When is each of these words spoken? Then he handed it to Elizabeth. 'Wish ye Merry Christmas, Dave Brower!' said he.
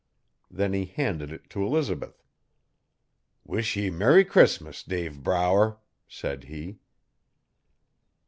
Then 0.49 0.73
he 0.73 0.85
handed 0.85 1.31
it 1.31 1.47
to 1.51 1.61
Elizabeth. 1.63 2.25
'Wish 3.45 3.75
ye 3.75 3.91
Merry 3.91 4.25
Christmas, 4.25 4.81
Dave 4.81 5.21
Brower!' 5.21 5.77
said 6.07 6.45
he. 6.45 6.79